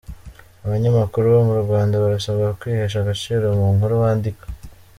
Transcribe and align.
Abanyamakuru 0.65 1.25
bo 1.33 1.41
mu 1.49 1.55
Rwanda 1.63 2.01
barasabwa 2.03 2.47
kwihesha 2.59 2.97
agaciro 2.99 3.45
mu 3.59 3.67
nkuru 3.75 3.93
bandika 4.03 4.45